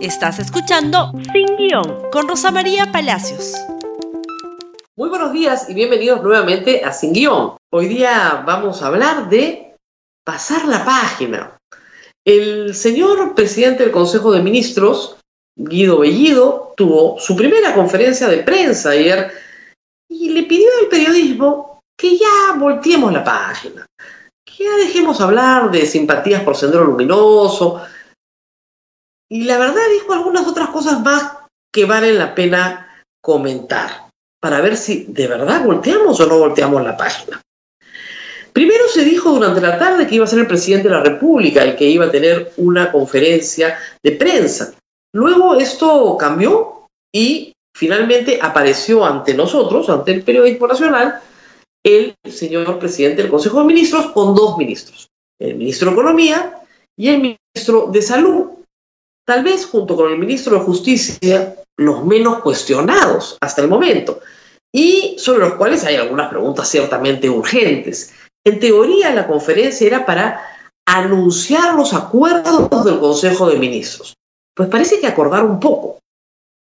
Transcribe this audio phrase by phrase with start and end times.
[0.00, 3.54] Estás escuchando Sin Guión con Rosa María Palacios.
[4.94, 7.56] Muy buenos días y bienvenidos nuevamente a Sin Guión.
[7.72, 9.74] Hoy día vamos a hablar de
[10.24, 11.58] pasar la página.
[12.24, 15.16] El señor presidente del Consejo de Ministros,
[15.56, 19.32] Guido Bellido, tuvo su primera conferencia de prensa ayer
[20.08, 23.84] y le pidió al periodismo que ya volteemos la página,
[24.44, 27.82] que ya dejemos hablar de simpatías por Sendero Luminoso,
[29.30, 31.36] y la verdad dijo algunas otras cosas más
[31.72, 34.08] que valen la pena comentar
[34.40, 37.42] para ver si de verdad volteamos o no volteamos la página.
[38.52, 41.62] Primero se dijo durante la tarde que iba a ser el presidente de la República
[41.62, 44.74] el que iba a tener una conferencia de prensa.
[45.12, 51.20] Luego esto cambió y finalmente apareció ante nosotros, ante el periodismo nacional,
[51.84, 56.60] el señor presidente del Consejo de Ministros con dos ministros, el ministro de Economía
[56.96, 57.20] y el
[57.54, 58.57] ministro de Salud,
[59.28, 64.20] tal vez junto con el ministro de Justicia, los menos cuestionados hasta el momento,
[64.74, 68.14] y sobre los cuales hay algunas preguntas ciertamente urgentes.
[68.42, 70.40] En teoría, la conferencia era para
[70.86, 74.14] anunciar los acuerdos del Consejo de Ministros.
[74.56, 75.98] Pues parece que acordaron poco.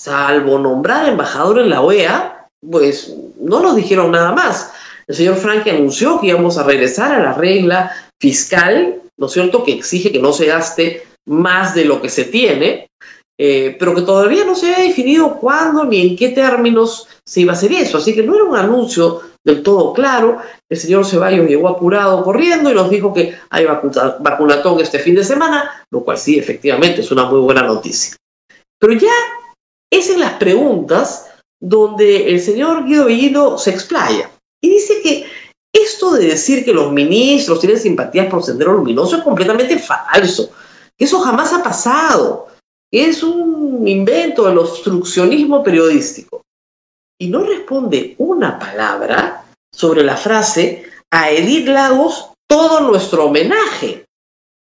[0.00, 4.70] Salvo nombrar embajador en la OEA, pues no nos dijeron nada más.
[5.08, 9.64] El señor Frank anunció que íbamos a regresar a la regla fiscal, ¿no es cierto?,
[9.64, 12.88] que exige que no se gaste más de lo que se tiene,
[13.38, 17.52] eh, pero que todavía no se había definido cuándo ni en qué términos se iba
[17.52, 17.98] a hacer eso.
[17.98, 20.38] Así que no era un anuncio del todo claro.
[20.70, 25.24] El señor Ceballos llegó apurado corriendo y nos dijo que hay vacunatón este fin de
[25.24, 28.16] semana, lo cual sí, efectivamente, es una muy buena noticia.
[28.78, 29.12] Pero ya
[29.90, 34.30] es en las preguntas donde el señor Guido Bellido se explaya
[34.62, 35.26] y dice que
[35.72, 40.50] esto de decir que los ministros tienen simpatías por Sendero Luminoso es completamente falso
[40.98, 42.48] eso jamás ha pasado.
[42.92, 46.42] Es un invento del obstruccionismo periodístico.
[47.18, 54.04] Y no responde una palabra sobre la frase a Edith Lagos todo nuestro homenaje,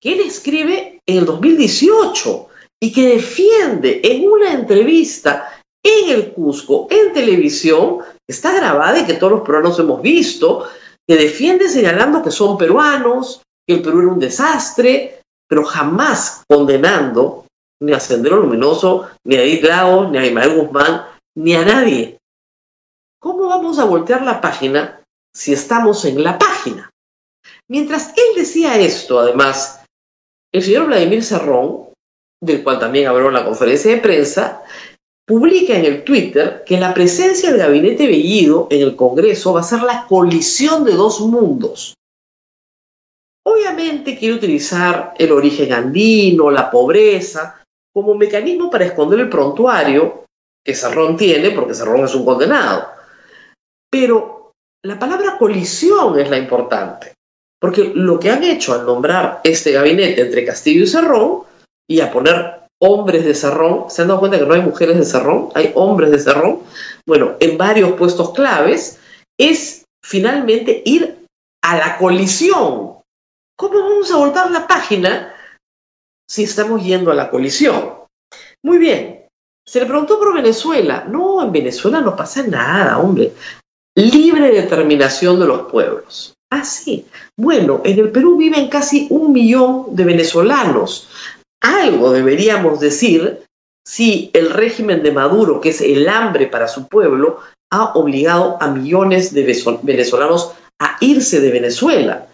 [0.00, 2.48] que él escribe en el 2018
[2.80, 7.98] y que defiende en una entrevista en el Cusco, en televisión,
[8.28, 10.68] está grabada y que todos los peruanos hemos visto,
[11.06, 15.19] que defiende señalando que son peruanos, que el Perú era un desastre,
[15.50, 17.44] pero jamás condenando
[17.82, 19.64] ni a Sendero Luminoso, ni a Edith
[20.10, 21.06] ni a Ismael Guzmán,
[21.36, 22.18] ni a nadie.
[23.20, 25.02] ¿Cómo vamos a voltear la página
[25.34, 26.88] si estamos en la página?
[27.68, 29.80] Mientras él decía esto, además,
[30.52, 31.88] el señor Vladimir Serrón,
[32.40, 34.62] del cual también habló en la conferencia de prensa,
[35.26, 39.64] publica en el Twitter que la presencia del gabinete Bellido en el Congreso va a
[39.64, 41.94] ser la colisión de dos mundos.
[43.46, 47.62] Obviamente quiere utilizar el origen andino, la pobreza,
[47.92, 50.24] como mecanismo para esconder el prontuario
[50.64, 52.88] que Sarrón tiene, porque Sarrón es un condenado.
[53.90, 54.52] Pero
[54.84, 57.14] la palabra colisión es la importante,
[57.60, 61.42] porque lo que han hecho al nombrar este gabinete entre Castillo y Cerrón
[61.88, 65.04] y a poner hombres de Cerrón, ¿se han dado cuenta que no hay mujeres de
[65.04, 65.48] Cerrón?
[65.54, 66.60] Hay hombres de Cerrón,
[67.06, 68.98] bueno, en varios puestos claves,
[69.38, 71.18] es finalmente ir
[71.62, 72.99] a la colisión
[73.60, 75.34] ¿Cómo vamos a voltar la página
[76.26, 77.92] si estamos yendo a la colisión?
[78.64, 79.26] Muy bien.
[79.68, 81.04] Se le preguntó por Venezuela.
[81.06, 83.34] No, en Venezuela no pasa nada, hombre.
[83.94, 86.32] Libre determinación de los pueblos.
[86.50, 87.04] Ah, sí.
[87.36, 91.10] Bueno, en el Perú viven casi un millón de venezolanos.
[91.60, 93.42] Algo deberíamos decir
[93.86, 97.40] si el régimen de Maduro, que es el hambre para su pueblo,
[97.70, 99.42] ha obligado a millones de
[99.82, 102.29] venezolanos a irse de Venezuela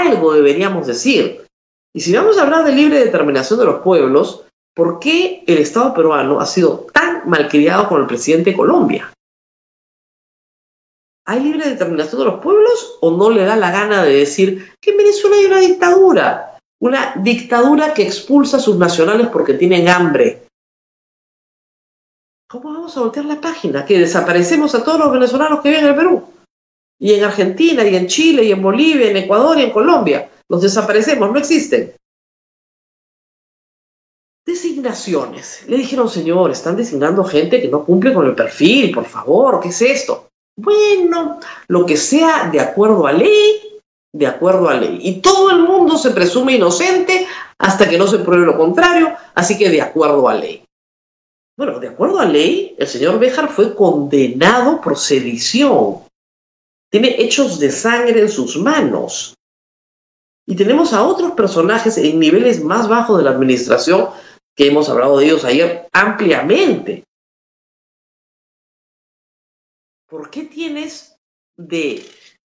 [0.00, 1.46] algo deberíamos decir.
[1.94, 4.44] Y si vamos a hablar de libre determinación de los pueblos,
[4.74, 9.12] ¿por qué el Estado peruano ha sido tan malcriado con el presidente de Colombia?
[11.26, 14.90] ¿Hay libre determinación de los pueblos o no le da la gana de decir que
[14.90, 16.58] en Venezuela hay una dictadura?
[16.80, 20.46] Una dictadura que expulsa a sus nacionales porque tienen hambre.
[22.48, 23.84] ¿Cómo vamos a voltear la página?
[23.84, 26.24] ¿Que desaparecemos a todos los venezolanos que viven en el Perú?
[27.00, 30.30] Y en Argentina, y en Chile, y en Bolivia, en Ecuador, y en Colombia.
[30.48, 31.94] Los desaparecemos, no existen.
[34.46, 35.64] Designaciones.
[35.66, 39.68] Le dijeron, señor, están designando gente que no cumple con el perfil, por favor, ¿qué
[39.68, 40.28] es esto?
[40.58, 43.80] Bueno, lo que sea de acuerdo a ley,
[44.12, 44.98] de acuerdo a ley.
[45.00, 47.26] Y todo el mundo se presume inocente
[47.58, 50.64] hasta que no se pruebe lo contrario, así que de acuerdo a ley.
[51.56, 56.09] Bueno, de acuerdo a ley, el señor Béjar fue condenado por sedición
[56.90, 59.34] tiene hechos de sangre en sus manos.
[60.46, 64.08] Y tenemos a otros personajes en niveles más bajos de la administración
[64.56, 67.04] que hemos hablado de ellos ayer ampliamente.
[70.08, 71.16] ¿Por qué tienes
[71.56, 72.04] de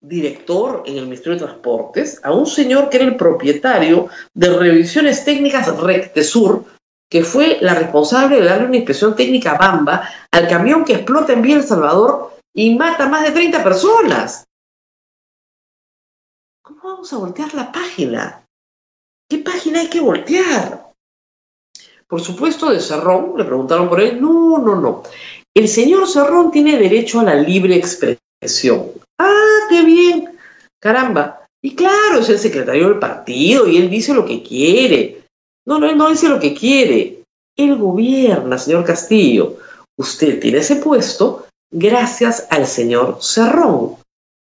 [0.00, 5.24] director en el Ministerio de Transportes a un señor que era el propietario de Revisiones
[5.24, 6.64] Técnicas Rectesur,
[7.10, 11.42] que fue la responsable de darle una inspección técnica Bamba al camión que explota en
[11.42, 14.44] Vía El Salvador y mata a más de 30 personas?
[16.62, 18.44] ¿Cómo vamos a voltear la página?
[19.28, 20.92] ¿Qué página hay que voltear?
[22.06, 25.02] Por supuesto, de Cerrón, le preguntaron por él, no, no, no.
[25.54, 28.92] El señor Cerrón tiene derecho a la libre expresión.
[29.18, 30.38] Ah, qué bien.
[30.78, 31.46] Caramba.
[31.62, 35.24] Y claro, es el secretario del partido y él dice lo que quiere.
[35.66, 37.22] No, no, él no dice lo que quiere.
[37.56, 39.58] Él gobierna, señor Castillo.
[39.96, 43.96] Usted tiene ese puesto gracias al señor Cerrón.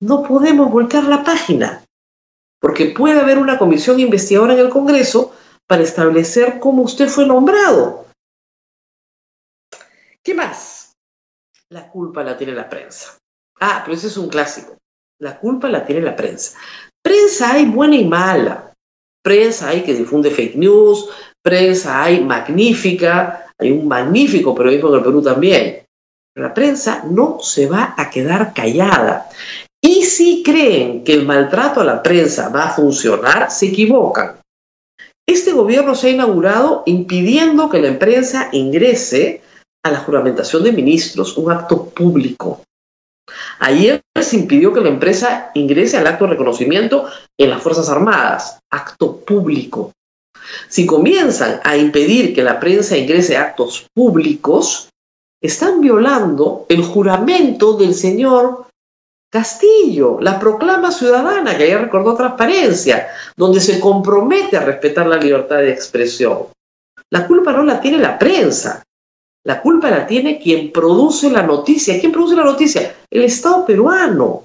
[0.00, 1.84] No podemos volcar la página,
[2.60, 5.32] porque puede haber una comisión investigadora en el Congreso
[5.68, 8.06] para establecer cómo usted fue nombrado.
[10.24, 10.92] ¿Qué más?
[11.68, 13.18] La culpa la tiene la prensa.
[13.60, 14.76] Ah, pero ese es un clásico.
[15.20, 16.58] La culpa la tiene la prensa.
[17.02, 18.72] Prensa hay buena y mala.
[19.22, 21.08] Prensa hay que difunde fake news,
[21.42, 25.86] prensa hay magnífica, hay un magnífico periodismo en el Perú también.
[26.34, 29.28] La prensa no se va a quedar callada.
[29.82, 34.36] Y si creen que el maltrato a la prensa va a funcionar, se equivocan.
[35.28, 39.42] Este gobierno se ha inaugurado impidiendo que la prensa ingrese
[39.84, 42.62] a la juramentación de ministros, un acto público.
[43.58, 47.06] Ayer se impidió que la empresa ingrese al acto de reconocimiento
[47.38, 49.92] en las Fuerzas Armadas, acto público.
[50.68, 54.88] Si comienzan a impedir que la prensa ingrese a actos públicos,
[55.42, 58.66] están violando el juramento del señor
[59.30, 65.56] Castillo, la proclama ciudadana que ayer recordó transparencia, donde se compromete a respetar la libertad
[65.56, 66.46] de expresión.
[67.10, 68.82] La culpa no la tiene la prensa,
[69.44, 71.98] la culpa la tiene quien produce la noticia.
[71.98, 72.94] ¿Quién produce la noticia?
[73.10, 74.44] El Estado peruano.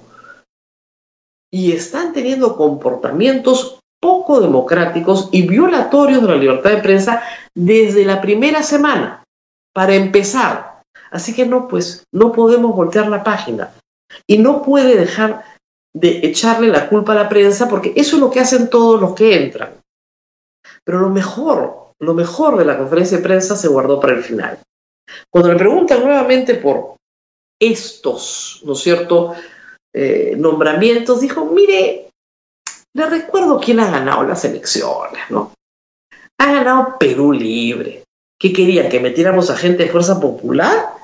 [1.52, 7.22] Y están teniendo comportamientos poco democráticos y violatorios de la libertad de prensa
[7.54, 9.24] desde la primera semana,
[9.72, 10.67] para empezar.
[11.10, 13.72] Así que no, pues no podemos voltear la página.
[14.26, 15.44] Y no puede dejar
[15.94, 19.14] de echarle la culpa a la prensa porque eso es lo que hacen todos los
[19.14, 19.80] que entran.
[20.84, 24.58] Pero lo mejor, lo mejor de la conferencia de prensa se guardó para el final.
[25.30, 26.96] Cuando le preguntan nuevamente por
[27.60, 29.34] estos, ¿no es cierto?,
[29.94, 32.10] eh, nombramientos, dijo, mire,
[32.94, 35.52] le recuerdo quién ha ganado las elecciones, ¿no?
[36.38, 38.04] Ha ganado Perú Libre.
[38.38, 38.88] ¿Qué querían?
[38.88, 40.97] ¿Que metiéramos a gente de Fuerza Popular?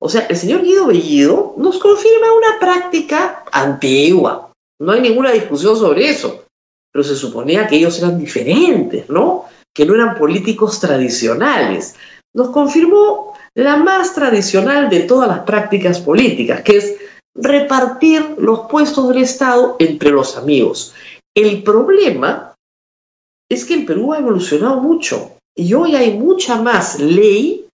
[0.00, 4.52] O sea, el señor Guido Bellido nos confirma una práctica antigua.
[4.78, 6.44] No hay ninguna discusión sobre eso.
[6.92, 9.46] Pero se suponía que ellos eran diferentes, ¿no?
[9.74, 11.96] Que no eran políticos tradicionales
[12.36, 16.96] nos confirmó la más tradicional de todas las prácticas políticas, que es
[17.34, 20.94] repartir los puestos del Estado entre los amigos.
[21.34, 22.54] El problema
[23.48, 27.65] es que el Perú ha evolucionado mucho y hoy hay mucha más ley,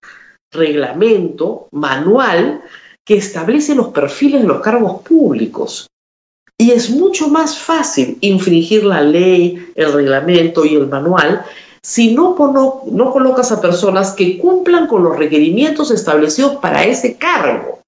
[0.53, 2.61] reglamento, manual
[3.03, 5.87] que establece los perfiles de los cargos públicos.
[6.57, 11.43] Y es mucho más fácil infringir la ley, el reglamento y el manual
[11.85, 17.79] si no, colocas a personas que cumplan con los requerimientos establecidos para ese cargo.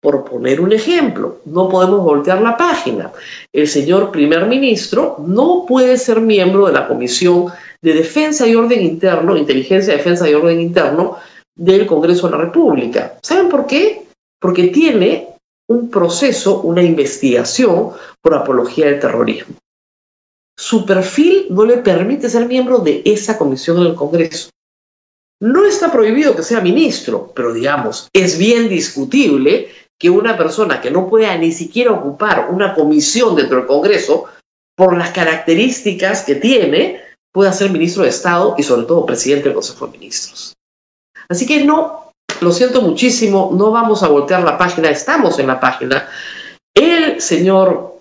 [0.00, 3.10] Por poner un ejemplo, no podemos voltear la página.
[3.52, 7.46] El señor primer ministro no puede ser miembro de la Comisión
[7.82, 11.16] de Defensa y Orden Interno, Inteligencia, Defensa y Orden Interno
[11.58, 13.18] del Congreso de la República.
[13.22, 14.06] ¿Saben por qué?
[14.40, 15.28] Porque tiene
[15.68, 17.90] un proceso, una investigación
[18.22, 19.54] por apología del terrorismo
[20.58, 24.50] su perfil no le permite ser miembro de esa comisión en el Congreso.
[25.40, 30.90] No está prohibido que sea ministro, pero digamos, es bien discutible que una persona que
[30.90, 34.24] no pueda ni siquiera ocupar una comisión dentro del Congreso,
[34.76, 39.54] por las características que tiene, pueda ser ministro de Estado y sobre todo presidente del
[39.54, 40.54] Consejo de Ministros.
[41.30, 45.60] Así que no, lo siento muchísimo, no vamos a voltear la página, estamos en la
[45.60, 46.08] página.
[46.74, 48.00] El señor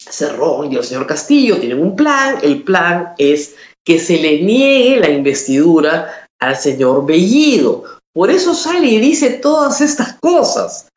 [0.00, 2.38] Cerrón y el señor Castillo tienen un plan.
[2.42, 7.84] El plan es que se le niegue la investidura al señor Bellido.
[8.14, 10.88] Por eso sale y dice todas estas cosas,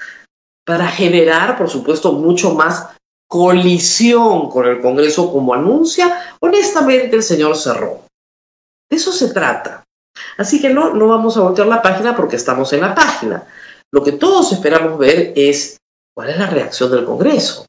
[0.65, 2.87] para generar, por supuesto, mucho más
[3.27, 7.99] colisión con el Congreso, como anuncia honestamente el señor Cerrón.
[8.89, 9.83] De eso se trata.
[10.37, 13.43] Así que no, no vamos a voltear la página porque estamos en la página.
[13.91, 15.77] Lo que todos esperamos ver es
[16.15, 17.65] cuál es la reacción del Congreso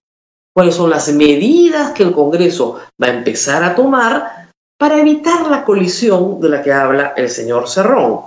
[0.52, 5.64] cuáles son las medidas que el Congreso va a empezar a tomar para evitar la
[5.64, 8.22] colisión de la que habla el señor Cerrón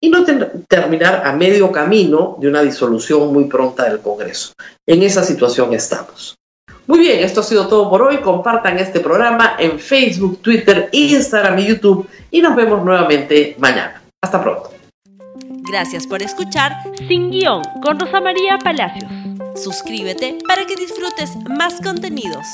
[0.00, 0.24] y no
[0.68, 4.52] terminar a medio camino de una disolución muy pronta del Congreso.
[4.86, 6.37] En esa situación estamos.
[6.88, 8.16] Muy bien, esto ha sido todo por hoy.
[8.16, 14.02] Compartan este programa en Facebook, Twitter, Instagram y YouTube y nos vemos nuevamente mañana.
[14.22, 14.70] Hasta pronto.
[15.70, 16.72] Gracias por escuchar
[17.06, 19.10] Sin Guión con Rosa María Palacios.
[19.54, 22.46] Suscríbete para que disfrutes más contenidos.